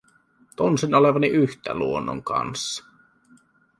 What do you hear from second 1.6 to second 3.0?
luonnon kanssa.